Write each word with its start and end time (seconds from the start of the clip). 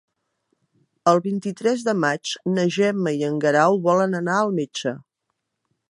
El 1.11 1.19
vint-i-tres 1.25 1.83
de 1.89 1.95
maig 2.05 2.33
na 2.55 2.65
Gemma 2.79 3.15
i 3.19 3.23
en 3.31 3.39
Guerau 3.45 3.81
volen 3.87 4.23
anar 4.23 4.39
al 4.39 4.55
metge. 4.63 4.97